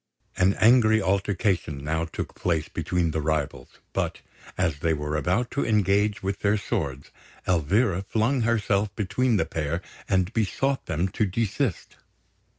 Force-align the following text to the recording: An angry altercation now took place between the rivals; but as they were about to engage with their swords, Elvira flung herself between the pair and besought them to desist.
An 0.35 0.55
angry 0.55 0.99
altercation 0.99 1.83
now 1.83 2.05
took 2.05 2.33
place 2.33 2.67
between 2.67 3.11
the 3.11 3.21
rivals; 3.21 3.77
but 3.93 4.21
as 4.57 4.79
they 4.79 4.95
were 4.95 5.15
about 5.15 5.51
to 5.51 5.63
engage 5.63 6.23
with 6.23 6.39
their 6.39 6.57
swords, 6.57 7.11
Elvira 7.47 8.01
flung 8.01 8.41
herself 8.41 8.89
between 8.95 9.37
the 9.37 9.45
pair 9.45 9.79
and 10.09 10.33
besought 10.33 10.87
them 10.87 11.07
to 11.09 11.27
desist. 11.27 11.97